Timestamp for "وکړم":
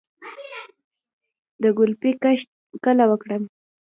3.07-3.43